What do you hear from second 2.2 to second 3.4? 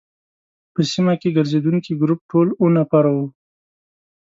ټول اووه نفره وو.